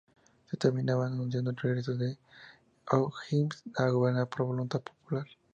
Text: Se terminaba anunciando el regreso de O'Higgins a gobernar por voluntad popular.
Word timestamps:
Se 0.49 0.57
terminaba 0.57 1.05
anunciando 1.05 1.51
el 1.51 1.57
regreso 1.57 1.93
de 1.93 2.17
O'Higgins 2.89 3.61
a 3.77 3.87
gobernar 3.89 4.27
por 4.27 4.47
voluntad 4.47 4.81
popular. 4.81 5.27